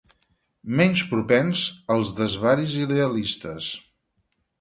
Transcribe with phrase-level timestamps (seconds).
[0.77, 1.65] ...menys propens
[1.97, 3.69] als desvaris idealistes.